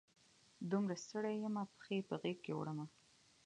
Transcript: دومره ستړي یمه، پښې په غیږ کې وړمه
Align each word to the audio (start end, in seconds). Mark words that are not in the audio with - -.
دومره 0.71 0.95
ستړي 1.03 1.33
یمه، 1.43 1.63
پښې 1.77 1.97
په 2.07 2.15
غیږ 2.21 2.37
کې 2.45 2.53
وړمه 2.55 2.85